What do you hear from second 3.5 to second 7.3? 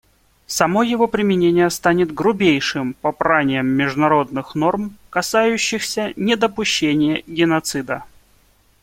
международных норм, касающихся недопущения